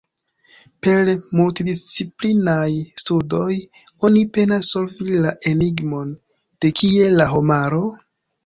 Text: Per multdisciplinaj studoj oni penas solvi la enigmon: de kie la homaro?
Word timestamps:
Per 0.85 1.11
multdisciplinaj 1.39 2.71
studoj 3.03 3.51
oni 4.09 4.25
penas 4.39 4.73
solvi 4.77 5.23
la 5.27 5.37
enigmon: 5.53 6.19
de 6.65 6.73
kie 6.81 7.09
la 7.21 7.33
homaro? 7.37 7.85